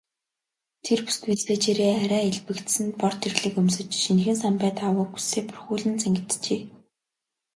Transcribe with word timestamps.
Тэр 0.85 0.99
бүсгүй 1.05 1.35
цээжээрээ 1.43 1.93
арай 2.03 2.23
элбэгдсэн 2.31 2.87
бор 3.01 3.13
тэрлэг 3.21 3.53
өмсөж, 3.61 3.89
шинэхэн 4.03 4.37
самбай 4.43 4.71
даавууг 4.79 5.11
үсээ 5.17 5.43
бүрхүүлэн 5.47 5.95
зангиджээ. 6.01 6.61